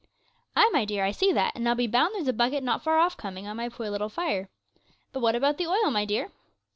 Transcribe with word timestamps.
'Ay, 0.55 0.67
my 0.73 0.83
dear, 0.83 1.03
I 1.05 1.11
see 1.11 1.31
that, 1.31 1.55
and 1.55 1.69
I'll 1.69 1.75
be 1.75 1.85
bound 1.85 2.15
there's 2.15 2.27
a 2.27 2.33
bucket 2.33 2.63
not 2.63 2.83
far 2.83 2.97
off 2.97 3.17
coming 3.17 3.45
on 3.45 3.55
my 3.55 3.69
poor 3.69 3.87
little 3.87 4.09
fire. 4.09 4.49
But 5.11 5.19
what 5.19 5.35
about 5.35 5.59
the 5.59 5.67
oil, 5.67 5.91
my 5.91 6.05
dear?' 6.05 6.31